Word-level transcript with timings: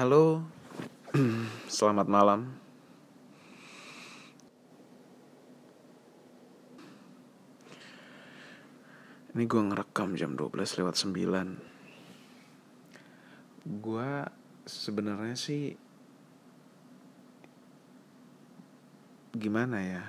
Halo, 0.00 0.40
selamat 1.68 2.08
malam. 2.08 2.48
Ini 9.36 9.44
gue 9.44 9.60
ngerekam 9.60 10.16
jam 10.16 10.40
12 10.40 10.56
lewat 10.56 10.96
9 10.96 13.76
Gue 13.76 14.24
sebenarnya 14.64 15.36
sih 15.36 15.76
Gimana 19.36 19.84
ya? 19.84 20.08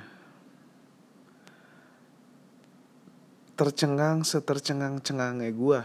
Tercengang 3.60 4.24
setercengang-cengangnya 4.24 5.52
gue 5.52 5.84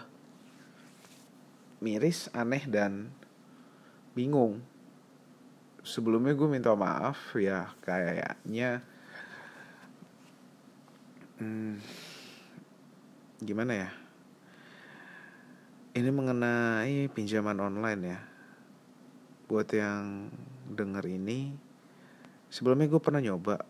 Miris, 1.83 2.31
aneh, 2.31 2.63
dan 2.71 3.26
bingung. 4.17 4.65
Sebelumnya 5.85 6.33
gue 6.33 6.49
minta 6.49 6.73
maaf 6.73 7.37
ya 7.37 7.71
kayaknya 7.85 8.81
hmm, 11.37 11.77
gimana 13.45 13.73
ya? 13.87 13.91
Ini 15.97 16.09
mengenai 16.09 17.13
pinjaman 17.13 17.61
online 17.61 18.03
ya. 18.03 18.21
Buat 19.47 19.69
yang 19.77 20.33
denger 20.73 21.05
ini 21.07 21.55
sebelumnya 22.51 22.89
gue 22.89 22.99
pernah 22.99 23.21
nyoba 23.21 23.63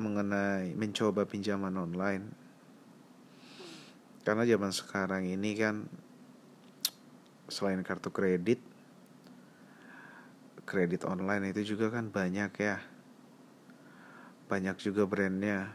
mengenai 0.00 0.72
mencoba 0.72 1.28
pinjaman 1.28 1.76
online. 1.76 2.24
Karena 4.24 4.44
zaman 4.48 4.72
sekarang 4.72 5.28
ini 5.28 5.50
kan 5.56 5.84
selain 7.48 7.84
kartu 7.84 8.08
kredit 8.08 8.60
kredit 10.70 11.02
online 11.02 11.50
itu 11.50 11.74
juga 11.74 11.90
kan 11.90 12.14
banyak 12.14 12.54
ya. 12.54 12.78
Banyak 14.46 14.78
juga 14.78 15.02
brandnya. 15.10 15.74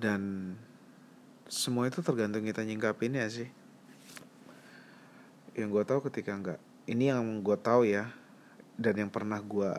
Dan 0.00 0.56
semua 1.44 1.92
itu 1.92 2.00
tergantung 2.00 2.40
kita 2.48 2.64
nyingkapin 2.64 3.20
ya 3.20 3.28
sih. 3.28 3.52
Yang 5.52 5.68
gue 5.76 5.84
tahu 5.84 6.00
ketika 6.08 6.32
enggak 6.32 6.60
ini 6.88 7.12
yang 7.12 7.44
gue 7.44 7.54
tahu 7.60 7.84
ya 7.84 8.08
dan 8.80 8.96
yang 8.96 9.10
pernah 9.12 9.36
gue 9.38 9.70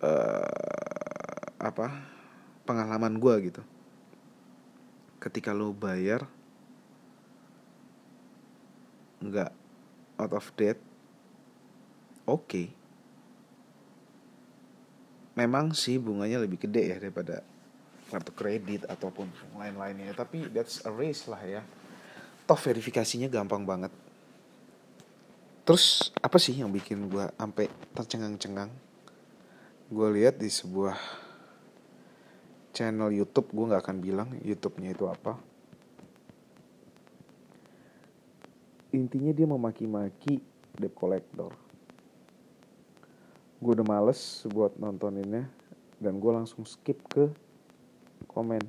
uh, 0.00 1.52
apa 1.58 1.86
pengalaman 2.62 3.18
gue 3.18 3.34
gitu. 3.50 3.62
Ketika 5.18 5.50
lo 5.50 5.74
bayar 5.74 6.22
nggak 9.18 9.67
out 10.18 10.34
of 10.34 10.46
debt 10.58 10.78
oke. 12.28 12.44
Okay. 12.44 12.66
memang 15.38 15.70
sih 15.70 16.02
bunganya 16.02 16.42
lebih 16.42 16.58
gede 16.66 16.90
ya 16.90 16.96
daripada 16.98 17.46
kartu 18.10 18.34
kredit 18.34 18.90
ataupun 18.90 19.30
lain-lainnya 19.54 20.10
tapi 20.10 20.50
that's 20.50 20.82
a 20.82 20.90
race 20.90 21.30
lah 21.30 21.38
ya. 21.46 21.62
Toh 22.48 22.58
verifikasinya 22.58 23.30
gampang 23.30 23.62
banget. 23.62 23.92
Terus 25.62 26.10
apa 26.18 26.40
sih 26.40 26.56
yang 26.56 26.72
bikin 26.72 27.06
gue 27.06 27.28
sampai 27.36 27.68
tercengang-cengang? 27.92 28.72
Gue 29.92 30.08
lihat 30.16 30.40
di 30.40 30.48
sebuah 30.48 30.96
channel 32.72 33.12
YouTube 33.12 33.52
gue 33.52 33.68
nggak 33.68 33.82
akan 33.84 33.98
bilang 34.00 34.28
YouTube-nya 34.42 34.96
itu 34.96 35.04
apa 35.06 35.36
intinya 38.94 39.32
dia 39.32 39.46
memaki-maki 39.48 40.40
debt 40.78 40.94
collector 40.96 41.52
gue 43.58 43.72
udah 43.74 43.86
males 43.86 44.46
buat 44.46 44.78
nontoninnya 44.78 45.50
dan 45.98 46.22
gue 46.22 46.30
langsung 46.30 46.62
skip 46.62 47.02
ke 47.10 47.26
komen. 48.30 48.62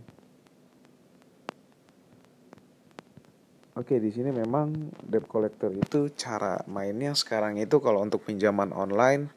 Oke, 3.78 4.02
di 4.02 4.10
sini 4.12 4.34
memang 4.34 4.92
debt 5.06 5.30
collector 5.30 5.72
itu 5.72 6.10
cara 6.18 6.60
mainnya 6.66 7.14
sekarang 7.14 7.62
itu 7.62 7.78
kalau 7.80 8.02
untuk 8.02 8.26
pinjaman 8.26 8.74
online 8.76 9.30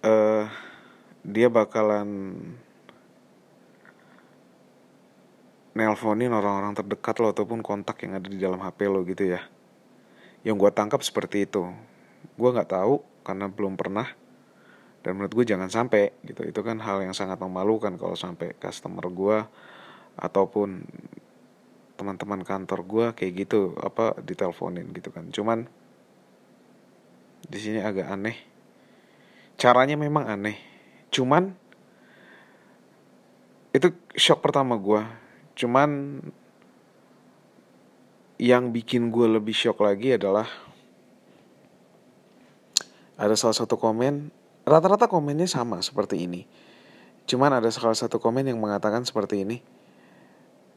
uh, 0.00 0.48
dia 1.26 1.50
bakalan 1.52 2.40
nelponin 5.74 6.30
orang-orang 6.30 6.72
terdekat 6.78 7.18
lo 7.18 7.34
ataupun 7.34 7.58
kontak 7.60 8.06
yang 8.06 8.14
ada 8.16 8.30
di 8.30 8.38
dalam 8.38 8.62
HP 8.62 8.86
lo 8.86 9.02
gitu 9.02 9.26
ya. 9.26 9.42
Yang 10.46 10.56
gue 10.62 10.70
tangkap 10.70 11.02
seperti 11.02 11.50
itu. 11.50 11.66
Gue 12.38 12.50
nggak 12.54 12.70
tahu 12.70 13.02
karena 13.26 13.50
belum 13.50 13.74
pernah. 13.74 14.06
Dan 15.02 15.18
menurut 15.18 15.34
gue 15.34 15.44
jangan 15.44 15.68
sampai 15.68 16.14
gitu. 16.22 16.46
Itu 16.46 16.62
kan 16.62 16.78
hal 16.78 17.02
yang 17.02 17.12
sangat 17.12 17.42
memalukan 17.42 17.98
kalau 17.98 18.14
sampai 18.14 18.54
customer 18.56 19.04
gue 19.10 19.38
ataupun 20.14 20.86
teman-teman 21.98 22.46
kantor 22.46 22.80
gue 22.86 23.06
kayak 23.18 23.32
gitu 23.46 23.74
apa 23.82 24.14
diteleponin 24.22 24.94
gitu 24.94 25.10
kan. 25.10 25.26
Cuman 25.34 25.66
di 27.44 27.58
sini 27.58 27.82
agak 27.82 28.08
aneh. 28.14 28.38
Caranya 29.58 29.98
memang 29.98 30.30
aneh. 30.30 30.56
Cuman 31.10 31.50
itu 33.74 33.90
shock 34.14 34.38
pertama 34.38 34.78
gue 34.78 35.23
cuman 35.54 36.20
yang 38.38 38.74
bikin 38.74 39.14
gue 39.14 39.26
lebih 39.30 39.54
shock 39.54 39.80
lagi 39.80 40.18
adalah 40.18 40.46
ada 43.14 43.38
salah 43.38 43.54
satu 43.54 43.78
komen 43.78 44.44
Rata-rata 44.64 45.12
komennya 45.12 45.44
sama 45.44 45.84
seperti 45.84 46.24
ini. 46.24 46.48
Cuman 47.28 47.52
ada 47.52 47.68
salah 47.68 47.92
satu 47.92 48.16
komen 48.16 48.48
yang 48.48 48.56
mengatakan 48.56 49.04
seperti 49.04 49.44
ini. 49.44 49.60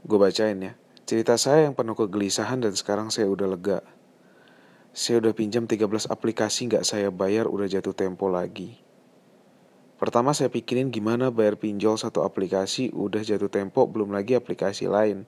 Gue 0.04 0.20
bacain 0.20 0.60
ya. 0.60 0.76
Cerita 1.08 1.40
saya 1.40 1.64
yang 1.64 1.72
penuh 1.72 1.96
kegelisahan 1.96 2.59
dan 2.59 2.76
sekarang 2.76 3.08
saya 3.16 3.32
udah 3.32 3.48
lega. 3.48 3.80
Saya 4.92 5.24
udah 5.24 5.32
pinjam 5.32 5.64
13 5.64 6.12
aplikasi 6.12 6.68
nggak 6.68 6.84
saya 6.84 7.08
bayar 7.16 7.48
udah 7.48 7.64
jatuh 7.64 7.96
tempo 7.96 8.28
lagi. 8.28 8.76
Pertama 9.97 10.30
saya 10.38 10.53
pikirin 10.53 10.94
gimana 10.94 11.34
bayar 11.34 11.58
pinjol 11.58 11.97
satu 11.97 12.22
aplikasi 12.22 12.94
udah 12.94 13.25
jatuh 13.25 13.50
tempo 13.50 13.90
belum 13.90 14.13
lagi 14.13 14.38
aplikasi 14.38 14.85
lain. 14.85 15.25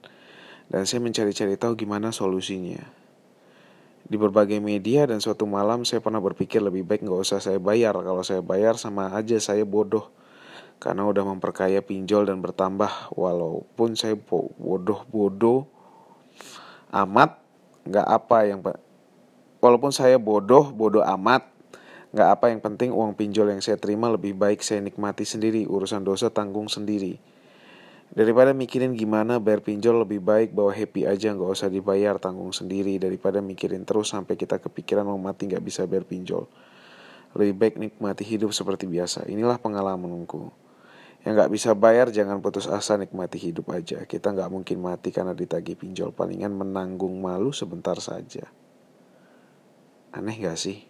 Dan 0.70 0.86
saya 0.86 1.02
mencari-cari 1.02 1.58
tahu 1.58 1.74
gimana 1.74 2.14
solusinya. 2.14 2.78
Di 4.06 4.14
berbagai 4.14 4.62
media 4.62 5.10
dan 5.10 5.18
suatu 5.18 5.42
malam 5.46 5.82
saya 5.82 5.98
pernah 5.98 6.22
berpikir 6.22 6.62
lebih 6.62 6.86
baik 6.86 7.02
nggak 7.02 7.20
usah 7.26 7.42
saya 7.42 7.58
bayar. 7.58 7.98
Kalau 7.98 8.22
saya 8.22 8.42
bayar 8.46 8.78
sama 8.78 9.10
aja 9.10 9.42
saya 9.42 9.66
bodoh. 9.66 10.14
Karena 10.78 11.02
udah 11.02 11.26
memperkaya 11.26 11.82
pinjol 11.82 12.30
dan 12.30 12.38
bertambah. 12.38 13.10
Walaupun 13.18 13.98
saya 13.98 14.14
bodoh-bodoh 14.14 15.66
amat 16.90 17.38
nggak 17.86 18.06
apa 18.06 18.38
yang 18.50 18.60
walaupun 19.62 19.94
saya 19.94 20.18
bodoh 20.18 20.74
bodoh 20.74 21.06
amat 21.06 21.46
nggak 22.10 22.28
apa 22.28 22.50
yang 22.50 22.60
penting 22.62 22.90
uang 22.90 23.14
pinjol 23.14 23.54
yang 23.54 23.62
saya 23.62 23.78
terima 23.78 24.10
lebih 24.10 24.34
baik 24.34 24.62
saya 24.66 24.82
nikmati 24.82 25.22
sendiri 25.22 25.66
urusan 25.66 26.02
dosa 26.02 26.30
tanggung 26.30 26.66
sendiri 26.66 27.18
Daripada 28.10 28.50
mikirin 28.50 28.98
gimana 28.98 29.38
bayar 29.38 29.62
pinjol 29.62 30.02
lebih 30.02 30.18
baik 30.18 30.50
bawa 30.50 30.74
happy 30.74 31.06
aja 31.06 31.30
nggak 31.30 31.46
usah 31.46 31.70
dibayar 31.70 32.18
tanggung 32.18 32.50
sendiri 32.50 32.98
daripada 32.98 33.38
mikirin 33.38 33.86
terus 33.86 34.10
sampai 34.10 34.34
kita 34.34 34.58
kepikiran 34.58 35.06
mau 35.06 35.14
mati 35.14 35.46
nggak 35.46 35.62
bisa 35.62 35.86
bayar 35.86 36.02
pinjol. 36.02 36.50
Lebih 37.38 37.54
baik 37.54 37.74
nikmati 37.78 38.26
hidup 38.26 38.50
seperti 38.50 38.90
biasa. 38.90 39.30
Inilah 39.30 39.62
pengalamanku. 39.62 40.50
Yang 41.22 41.32
nggak 41.38 41.50
bisa 41.54 41.70
bayar 41.78 42.10
jangan 42.10 42.42
putus 42.42 42.66
asa 42.66 42.98
nikmati 42.98 43.38
hidup 43.38 43.70
aja. 43.70 44.02
Kita 44.02 44.34
nggak 44.34 44.50
mungkin 44.50 44.82
mati 44.82 45.14
karena 45.14 45.30
ditagih 45.30 45.78
pinjol. 45.78 46.10
Palingan 46.10 46.50
menanggung 46.50 47.14
malu 47.22 47.54
sebentar 47.54 47.94
saja. 48.02 48.50
Aneh 50.10 50.34
gak 50.42 50.58
sih? 50.58 50.89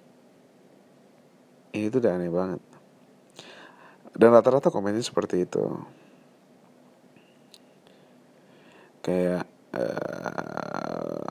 Ini 1.70 1.86
tuh 1.88 2.02
udah 2.02 2.12
aneh 2.18 2.30
banget. 2.30 2.60
Dan 4.16 4.34
rata-rata 4.34 4.74
komennya 4.74 5.06
seperti 5.06 5.46
itu. 5.46 5.62
kayak 9.00 9.48
uh, 9.74 11.24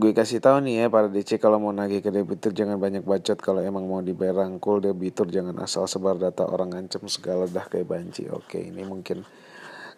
gue 0.00 0.16
kasih 0.16 0.40
tahu 0.40 0.64
nih 0.64 0.74
ya 0.80 0.86
para 0.88 1.12
DC 1.12 1.36
kalau 1.36 1.60
mau 1.60 1.74
nagih 1.74 2.00
ke 2.00 2.08
debitur 2.08 2.56
jangan 2.56 2.80
banyak 2.80 3.04
bacot 3.04 3.36
kalau 3.42 3.60
emang 3.60 3.84
mau 3.84 4.00
dibayar 4.00 4.46
rangkul 4.46 4.80
debitur 4.80 5.28
jangan 5.28 5.52
asal 5.60 5.84
sebar 5.84 6.16
data 6.16 6.48
orang 6.48 6.72
ancam 6.72 7.04
segala 7.10 7.44
dah 7.44 7.68
kayak 7.68 7.84
banci 7.84 8.24
oke 8.30 8.56
ini 8.56 8.80
mungkin 8.86 9.26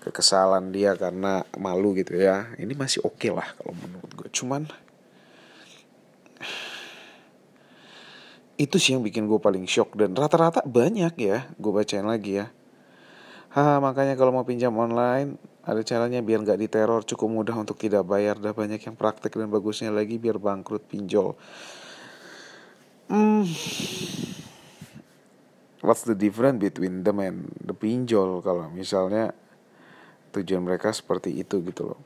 kekesalan 0.02 0.75
dia 0.75 0.99
karena 0.99 1.46
malu 1.54 1.94
gitu 1.94 2.19
ya 2.19 2.50
ini 2.58 2.75
masih 2.75 3.06
oke 3.06 3.22
okay 3.22 3.31
lah 3.31 3.46
kalau 3.54 3.78
menurut 3.78 4.10
gue 4.19 4.28
cuman 4.34 4.66
itu 8.60 8.76
sih 8.76 8.96
yang 8.96 9.02
bikin 9.04 9.28
gue 9.28 9.40
paling 9.40 9.64
shock 9.64 9.96
dan 9.96 10.12
rata-rata 10.12 10.64
banyak 10.66 11.14
ya 11.16 11.49
gue 11.56 11.72
bacain 11.72 12.04
lagi 12.04 12.43
ya 12.44 12.46
Haha 13.52 13.84
makanya 13.84 14.16
kalau 14.16 14.32
mau 14.32 14.49
pinjam 14.49 14.72
online 14.81 15.37
ada 15.62 15.84
caranya 15.84 16.25
biar 16.25 16.40
nggak 16.40 16.56
diteror 16.56 17.04
cukup 17.04 17.28
mudah 17.28 17.54
untuk 17.54 17.76
tidak 17.76 18.08
bayar 18.08 18.40
dah 18.40 18.56
banyak 18.56 18.81
yang 18.81 18.96
praktek 18.96 19.37
dan 19.37 19.52
bagusnya 19.52 19.93
lagi 19.93 20.16
biar 20.16 20.40
bangkrut 20.40 20.88
pinjol. 20.88 21.37
Hmm. 23.12 23.44
What's 25.84 26.08
the 26.08 26.16
difference 26.16 26.58
between 26.64 27.04
them 27.04 27.20
and 27.20 27.52
the 27.60 27.76
pinjol 27.76 28.40
kalau 28.40 28.72
misalnya 28.72 29.37
tujuan 30.32 30.64
mereka 30.64 30.90
seperti 30.90 31.37
itu 31.37 31.60
gitu 31.60 31.94
loh. 31.94 32.00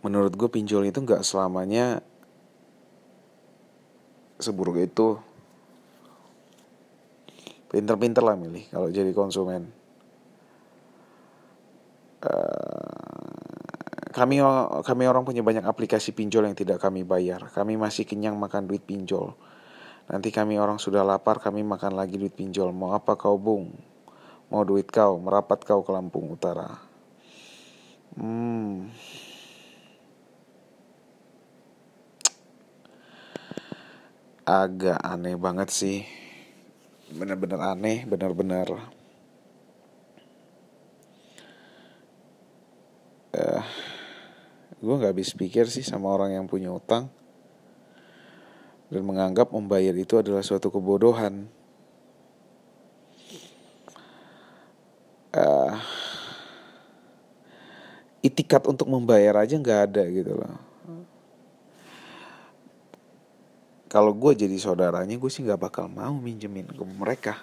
Menurut 0.00 0.34
gue 0.34 0.48
pinjol 0.48 0.88
itu 0.88 1.04
nggak 1.04 1.20
selamanya 1.20 2.00
seburuk 4.44 4.78
itu. 4.82 5.16
Pinter-pinter 7.72 8.20
lah 8.20 8.36
milih 8.36 8.68
kalau 8.68 8.92
jadi 8.92 9.16
konsumen 9.16 9.82
kami 14.12 14.38
kami 14.84 15.04
orang 15.08 15.24
punya 15.24 15.40
banyak 15.40 15.64
aplikasi 15.64 16.12
pinjol 16.12 16.46
yang 16.46 16.54
tidak 16.54 16.78
kami 16.78 17.02
bayar. 17.02 17.48
Kami 17.50 17.80
masih 17.80 18.04
kenyang 18.04 18.36
makan 18.36 18.68
duit 18.68 18.84
pinjol. 18.84 19.34
Nanti 20.12 20.28
kami 20.28 20.60
orang 20.60 20.76
sudah 20.76 21.00
lapar, 21.02 21.40
kami 21.40 21.64
makan 21.64 21.96
lagi 21.96 22.20
duit 22.20 22.36
pinjol. 22.36 22.70
Mau 22.70 22.92
apa 22.92 23.16
kau 23.16 23.40
bung? 23.40 23.72
Mau 24.52 24.62
duit 24.68 24.84
kau, 24.92 25.16
merapat 25.16 25.64
kau 25.64 25.80
ke 25.80 25.90
Lampung 25.90 26.28
Utara. 26.28 26.68
Hmm. 28.20 28.92
Agak 34.42 34.98
aneh 35.02 35.38
banget 35.38 35.68
sih. 35.70 36.02
Bener-bener 37.12 37.60
aneh, 37.62 38.02
bener-bener 38.08 38.92
uh, 43.32 43.62
gue 44.78 44.94
nggak 44.98 45.12
habis 45.16 45.32
pikir 45.32 45.68
sih 45.68 45.84
sama 45.84 46.12
orang 46.12 46.36
yang 46.36 46.46
punya 46.48 46.68
utang 46.72 47.08
dan 48.92 49.02
menganggap 49.08 49.48
membayar 49.48 49.96
itu 49.96 50.20
adalah 50.20 50.44
suatu 50.44 50.68
kebodohan. 50.68 51.48
Uh, 55.32 55.72
itikat 58.20 58.68
untuk 58.68 58.84
membayar 58.84 59.40
aja 59.40 59.56
nggak 59.56 59.80
ada 59.88 60.04
gitu 60.12 60.36
loh. 60.36 60.71
Kalau 63.92 64.16
gue 64.16 64.32
jadi 64.32 64.56
saudaranya, 64.56 65.20
gue 65.20 65.28
sih 65.28 65.44
nggak 65.44 65.68
bakal 65.68 65.84
mau 65.92 66.16
minjemin 66.16 66.64
ke 66.64 66.80
mereka. 66.80 67.36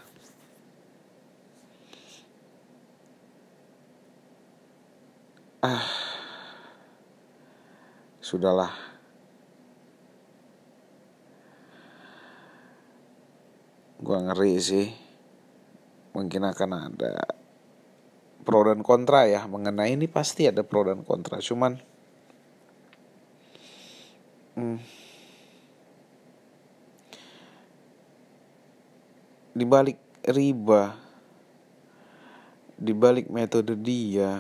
ah. 5.63 5.85
Sudahlah. 8.19 8.73
Gua 13.99 14.19
ngeri 14.23 14.55
sih. 14.61 14.87
Mungkin 16.15 16.41
akan 16.47 16.71
ada 16.89 17.13
pro 18.43 18.63
dan 18.63 18.81
kontra 18.85 19.27
ya. 19.27 19.43
Mengenai 19.49 19.97
ini 19.97 20.07
pasti 20.07 20.47
ada 20.47 20.63
pro 20.63 20.87
dan 20.87 21.03
kontra. 21.03 21.41
Cuman 21.43 21.75
hmm, 24.55 24.77
di 29.59 29.67
balik 29.67 30.00
riba. 30.23 30.95
Di 32.79 32.95
balik 32.95 33.27
metode 33.27 33.75
dia. 33.75 34.39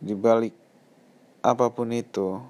Di 0.00 0.16
balik 0.16 0.56
apa 1.44 1.68
pun 1.68 1.92
itu. 1.92 2.40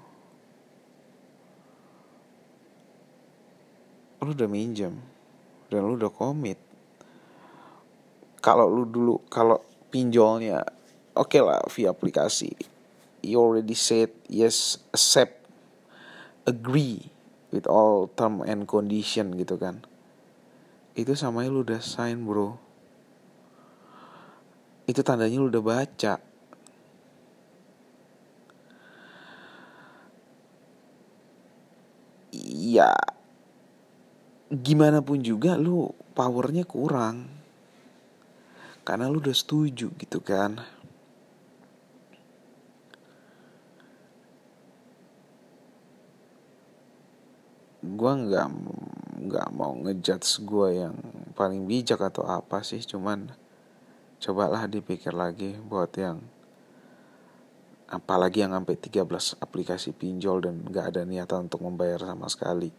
Lu 4.23 4.31
udah 4.31 4.47
minjem. 4.47 4.95
Dan 5.67 5.91
lu 5.91 5.99
udah 5.99 6.07
komit. 6.07 6.55
Kalau 8.39 8.71
lu 8.71 8.87
dulu 8.87 9.27
kalau 9.27 9.59
pinjolnya 9.91 10.63
oke 11.19 11.35
okay 11.35 11.43
lah 11.43 11.59
via 11.67 11.91
aplikasi. 11.91 12.55
You 13.19 13.43
already 13.43 13.75
said 13.75 14.15
yes 14.31 14.79
accept 14.95 15.43
agree 16.47 17.11
with 17.51 17.67
all 17.67 18.07
term 18.15 18.43
and 18.43 18.67
condition 18.67 19.35
gitu 19.39 19.55
kan 19.55 19.83
itu 20.93 21.17
sama 21.17 21.41
lu 21.49 21.65
udah 21.65 21.81
sign 21.81 22.21
bro. 22.21 22.53
Itu 24.85 25.01
tandanya 25.01 25.41
lu 25.41 25.49
udah 25.49 25.63
baca. 25.63 26.13
Ya 32.63 32.93
gimana 34.53 35.01
pun 35.01 35.17
juga 35.25 35.57
lu 35.57 35.89
powernya 36.13 36.61
kurang. 36.69 37.25
Karena 38.85 39.09
lu 39.09 39.17
udah 39.17 39.33
setuju 39.33 39.89
gitu 39.97 40.19
kan. 40.21 40.61
Gue 47.83 48.11
nggak 48.15 48.47
nggak 49.23 49.47
mau 49.55 49.71
ngejudge 49.79 50.43
gue 50.43 50.69
yang 50.83 50.95
paling 51.33 51.63
bijak 51.63 52.03
atau 52.03 52.27
apa 52.27 52.59
sih 52.61 52.83
cuman 52.83 53.31
cobalah 54.23 54.67
dipikir 54.67 55.11
lagi 55.11 55.55
buat 55.59 55.91
yang 55.99 56.23
apalagi 57.93 58.41
yang 58.41 58.57
sampai 58.57 58.75
13 58.79 59.37
aplikasi 59.37 59.93
pinjol 59.93 60.41
dan 60.41 60.65
gak 60.65 60.95
ada 60.95 61.05
niatan 61.05 61.45
untuk 61.45 61.61
membayar 61.61 62.01
sama 62.01 62.25
sekali. 62.25 62.73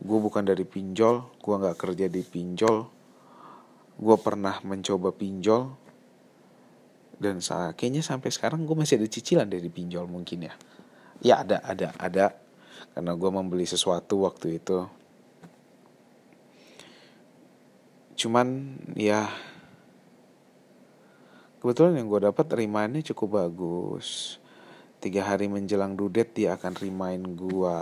Gue 0.00 0.18
bukan 0.22 0.46
dari 0.46 0.64
pinjol 0.64 1.36
gue 1.36 1.54
gak 1.58 1.76
kerja 1.76 2.08
di 2.08 2.24
pinjol. 2.24 2.88
Gue 3.98 4.16
pernah 4.16 4.56
mencoba 4.64 5.12
pinjol 5.12 5.68
dan 7.18 7.42
kayaknya 7.74 8.00
sampai 8.00 8.30
sekarang 8.30 8.62
gue 8.62 8.78
masih 8.78 8.96
ada 9.02 9.10
cicilan 9.10 9.50
dari 9.50 9.68
pinjol 9.68 10.08
mungkin 10.08 10.48
ya. 10.48 10.54
Ya 11.20 11.42
ada 11.42 11.60
ada 11.60 11.92
ada. 11.98 12.26
Karena 12.94 13.12
gue 13.18 13.30
membeli 13.30 13.66
sesuatu 13.66 14.22
waktu 14.22 14.62
itu 14.62 14.86
cuman 18.18 18.74
ya 18.98 19.30
Kebetulan 21.58 21.98
yang 21.98 22.06
gue 22.06 22.22
dapat 22.22 22.46
remindnya 22.54 23.02
cukup 23.10 23.42
bagus. 23.42 24.38
Tiga 25.02 25.26
hari 25.26 25.50
menjelang 25.50 25.98
dudet 25.98 26.30
dia 26.30 26.54
akan 26.54 26.70
remind 26.78 27.34
gue. 27.34 27.78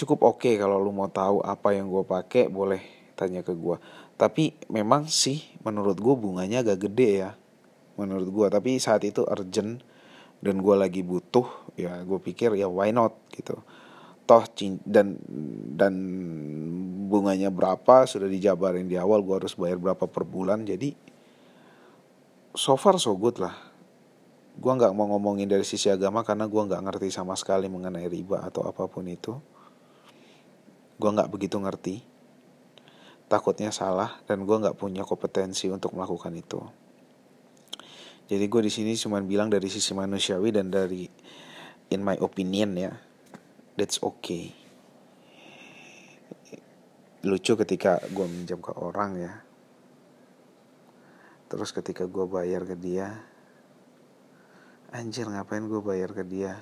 Cukup 0.00 0.24
oke 0.24 0.40
okay 0.40 0.54
kalau 0.56 0.80
lu 0.80 0.96
mau 0.96 1.12
tahu 1.12 1.44
apa 1.44 1.76
yang 1.76 1.92
gue 1.92 2.08
pakai 2.08 2.48
boleh 2.48 2.80
tanya 3.20 3.44
ke 3.44 3.52
gue. 3.52 3.76
Tapi 4.16 4.56
memang 4.72 5.12
sih 5.12 5.44
menurut 5.60 6.00
gue 6.00 6.14
bunganya 6.16 6.64
agak 6.64 6.88
gede 6.88 7.28
ya. 7.28 7.30
Menurut 8.00 8.32
gue 8.32 8.46
tapi 8.48 8.80
saat 8.80 9.04
itu 9.04 9.28
urgent 9.28 9.84
dan 10.40 10.64
gue 10.64 10.72
lagi 10.72 11.04
butuh 11.04 11.76
ya 11.76 12.00
gue 12.00 12.18
pikir 12.22 12.56
ya 12.56 12.70
why 12.70 12.94
not 12.94 13.18
gitu 13.34 13.58
toh 14.28 14.44
dan 14.84 15.16
dan 15.72 15.94
bunganya 17.08 17.48
berapa 17.48 18.04
sudah 18.04 18.28
dijabarin 18.28 18.84
di 18.84 19.00
awal 19.00 19.24
gue 19.24 19.40
harus 19.40 19.56
bayar 19.56 19.80
berapa 19.80 20.04
per 20.04 20.28
bulan. 20.28 20.68
Jadi 20.68 20.92
so 22.52 22.76
far 22.76 23.00
so 23.00 23.16
good 23.16 23.40
lah. 23.40 23.56
Gue 24.60 24.72
nggak 24.76 24.92
mau 24.92 25.08
ngomongin 25.08 25.48
dari 25.48 25.64
sisi 25.64 25.88
agama 25.88 26.20
karena 26.20 26.44
gue 26.44 26.60
nggak 26.60 26.82
ngerti 26.84 27.08
sama 27.08 27.32
sekali 27.40 27.72
mengenai 27.72 28.04
riba 28.04 28.44
atau 28.44 28.68
apa 28.68 28.84
pun 28.84 29.08
itu. 29.08 29.32
Gue 31.00 31.08
nggak 31.08 31.32
begitu 31.32 31.56
ngerti. 31.56 32.04
Takutnya 33.32 33.72
salah 33.72 34.20
dan 34.28 34.44
gue 34.44 34.56
nggak 34.60 34.76
punya 34.76 35.08
kompetensi 35.08 35.72
untuk 35.72 35.96
melakukan 35.96 36.36
itu. 36.36 36.60
Jadi 38.28 38.44
gue 38.44 38.60
di 38.60 38.72
sini 38.72 38.92
cuma 38.92 39.24
bilang 39.24 39.48
dari 39.48 39.72
sisi 39.72 39.96
manusiawi 39.96 40.52
dan 40.52 40.68
dari 40.68 41.08
in 41.88 42.04
my 42.04 42.20
opinion 42.20 42.76
ya 42.76 43.07
that's 43.78 44.02
okay. 44.02 44.50
Lucu 47.22 47.54
ketika 47.54 48.02
gue 48.10 48.26
minjam 48.26 48.58
ke 48.58 48.74
orang 48.74 49.14
ya. 49.14 49.32
Terus 51.46 51.70
ketika 51.70 52.10
gue 52.10 52.26
bayar 52.26 52.66
ke 52.66 52.74
dia 52.74 53.22
anjir 54.90 55.30
ngapain 55.30 55.62
gue 55.62 55.78
bayar 55.78 56.10
ke 56.10 56.26
dia? 56.26 56.58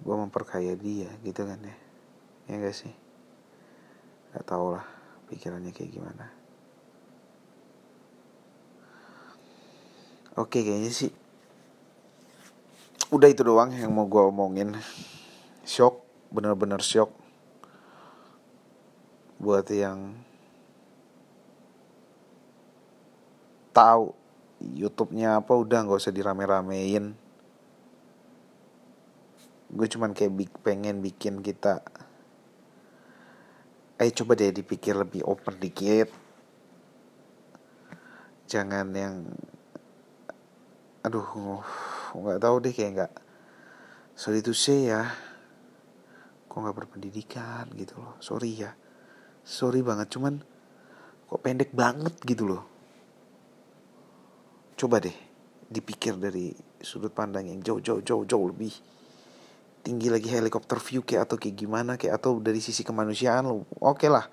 Gue 0.00 0.16
memperkaya 0.16 0.72
dia 0.80 1.12
gitu 1.20 1.44
kan 1.44 1.60
ya. 1.60 1.76
Ya 2.48 2.56
gak 2.56 2.72
sih? 2.72 2.94
Gak 4.32 4.48
tau 4.48 4.72
lah 4.72 4.86
pikirannya 5.28 5.76
kayak 5.76 5.92
gimana. 5.92 6.26
Oke 10.40 10.64
kayaknya 10.64 10.88
sih 10.88 11.12
udah 13.10 13.26
itu 13.26 13.42
doang 13.42 13.74
yang 13.74 13.90
mau 13.90 14.06
gue 14.06 14.22
omongin. 14.22 14.78
Shock 15.66 16.06
bener-bener 16.30 16.78
shock. 16.78 17.10
Buat 19.42 19.66
yang 19.74 20.14
tahu 23.74 24.14
YouTube-nya 24.62 25.42
apa 25.42 25.52
udah 25.58 25.82
nggak 25.82 25.98
usah 25.98 26.14
dirame-ramein. 26.14 27.18
Gue 29.70 29.86
cuman 29.86 30.14
kayak 30.14 30.34
big, 30.34 30.50
pengen 30.62 31.02
bikin 31.02 31.42
kita 31.42 31.82
eh 34.00 34.08
coba 34.16 34.32
deh 34.32 34.48
dipikir 34.54 34.96
lebih 34.96 35.26
open 35.26 35.58
dikit. 35.58 36.08
Jangan 38.46 38.86
yang 38.94 39.14
aduh 41.04 41.60
nggak 42.18 42.42
tahu 42.42 42.56
deh 42.58 42.74
kayak 42.74 42.90
nggak 42.98 43.12
sorry 44.18 44.42
to 44.42 44.50
say 44.50 44.90
ya. 44.90 45.06
Kok 46.50 46.58
nggak 46.66 46.76
berpendidikan 46.82 47.70
gitu 47.78 47.94
loh. 48.02 48.18
Sorry 48.18 48.58
ya. 48.58 48.74
Sorry 49.46 49.86
banget 49.86 50.10
cuman 50.10 50.42
kok 51.30 51.40
pendek 51.46 51.70
banget 51.70 52.18
gitu 52.26 52.50
loh. 52.50 52.62
Coba 54.74 54.98
deh 54.98 55.14
dipikir 55.70 56.18
dari 56.18 56.50
sudut 56.82 57.14
pandang 57.14 57.46
yang 57.46 57.62
jauh 57.62 57.78
jauh 57.78 58.02
jauh 58.02 58.26
jauh 58.26 58.50
lebih 58.50 58.74
tinggi 59.86 60.10
lagi 60.10 60.26
helikopter 60.26 60.82
view 60.82 61.06
kayak 61.06 61.30
atau 61.30 61.36
kayak 61.38 61.56
gimana 61.56 61.94
kayak 61.94 62.18
atau 62.18 62.42
dari 62.42 62.58
sisi 62.58 62.82
kemanusiaan 62.82 63.46
lo. 63.46 63.64
Oke 63.78 64.04
okay 64.04 64.10
lah. 64.10 64.26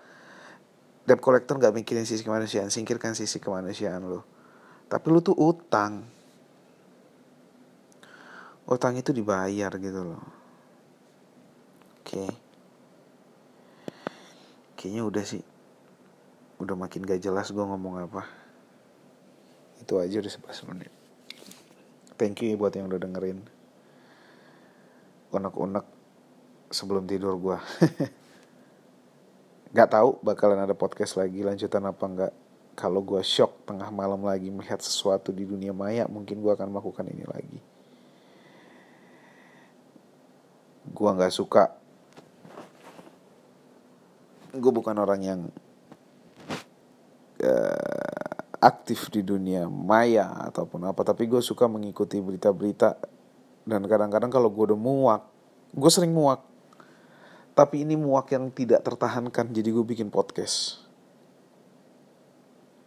Debt 1.08 1.22
collector 1.24 1.56
nggak 1.56 1.72
mikirin 1.72 2.04
sisi 2.04 2.26
kemanusiaan 2.26 2.74
singkirkan 2.74 3.14
sisi 3.14 3.38
kemanusiaan 3.40 4.04
lo. 4.04 4.26
Tapi 4.90 5.06
lu 5.08 5.22
tuh 5.22 5.38
utang 5.38 6.17
utang 8.68 9.00
itu 9.00 9.16
dibayar 9.16 9.72
gitu 9.80 10.02
loh. 10.04 10.24
Oke. 12.04 12.24
Okay. 12.24 12.30
kayaknya 14.78 15.04
udah 15.04 15.24
sih. 15.26 15.44
Udah 16.62 16.76
makin 16.78 17.04
gak 17.04 17.24
jelas 17.24 17.50
gue 17.50 17.64
ngomong 17.64 18.04
apa. 18.06 18.28
Itu 19.82 19.98
aja 19.98 20.20
udah 20.20 20.32
11 20.32 20.70
menit. 20.70 20.92
Thank 22.20 22.46
you 22.46 22.60
buat 22.60 22.76
yang 22.76 22.92
udah 22.92 23.00
dengerin. 23.00 23.42
Unek-unek 25.32 25.98
sebelum 26.72 27.08
tidur 27.08 27.40
gue 27.40 27.58
nggak 29.72 29.90
tahu 29.96 30.20
bakalan 30.20 30.60
ada 30.60 30.76
podcast 30.76 31.16
lagi 31.16 31.44
lanjutan 31.44 31.84
apa 31.88 32.04
nggak 32.04 32.34
kalau 32.78 33.00
gue 33.02 33.24
shock 33.24 33.64
tengah 33.64 33.88
malam 33.90 34.22
lagi 34.22 34.52
melihat 34.52 34.84
sesuatu 34.84 35.32
di 35.32 35.48
dunia 35.48 35.72
maya 35.72 36.06
mungkin 36.12 36.44
gue 36.44 36.52
akan 36.52 36.68
melakukan 36.70 37.08
ini 37.08 37.24
lagi 37.24 37.60
gue 40.98 41.10
nggak 41.14 41.30
suka. 41.30 41.78
Gue 44.58 44.72
bukan 44.74 44.98
orang 44.98 45.22
yang 45.22 45.42
uh, 47.46 48.34
aktif 48.58 49.14
di 49.14 49.22
dunia 49.22 49.70
maya 49.70 50.50
ataupun 50.50 50.90
apa 50.90 51.06
tapi 51.06 51.30
gue 51.30 51.46
suka 51.46 51.70
mengikuti 51.70 52.18
berita-berita. 52.18 52.98
Dan 53.68 53.86
kadang-kadang 53.86 54.34
kalau 54.34 54.50
gue 54.50 54.74
udah 54.74 54.80
muak 54.80 55.38
gue 55.78 55.92
sering 55.92 56.14
muak. 56.16 56.42
Tapi 57.58 57.86
ini 57.86 57.98
muak 57.98 58.30
yang 58.34 58.54
tidak 58.54 58.86
tertahankan 58.86 59.50
jadi 59.50 59.70
gue 59.74 59.86
bikin 59.86 60.14
podcast. 60.14 60.86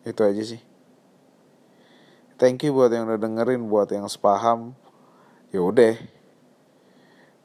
Itu 0.06 0.22
aja 0.22 0.42
sih. 0.42 0.62
Thank 2.38 2.64
you 2.64 2.72
buat 2.72 2.94
yang 2.94 3.10
udah 3.10 3.20
dengerin 3.20 3.66
buat 3.66 3.90
yang 3.90 4.06
sepaham. 4.06 4.72
Ya 5.50 5.60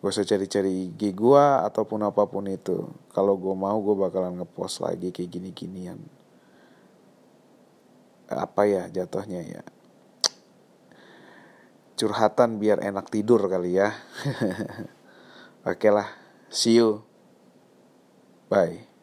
gue 0.05 0.13
usah 0.13 0.21
cari-cari 0.21 0.93
IG 0.93 1.17
gue 1.17 1.45
ataupun 1.65 2.05
apa 2.05 2.29
pun 2.29 2.45
itu. 2.45 2.93
Kalau 3.09 3.41
gue 3.41 3.57
mau 3.57 3.73
gue 3.81 3.97
bakalan 3.97 4.37
ngepost 4.37 4.85
lagi 4.85 5.09
kayak 5.09 5.33
gini-ginian. 5.33 5.97
Apa 8.29 8.69
ya 8.69 8.85
jatuhnya 8.85 9.41
ya? 9.41 9.65
Curhatan 11.97 12.61
biar 12.61 12.85
enak 12.85 13.09
tidur 13.09 13.49
kali 13.49 13.81
ya. 13.81 13.97
Oke 15.73 15.89
lah 15.89 16.13
see 16.53 16.77
you. 16.77 17.01
Bye. 18.45 18.94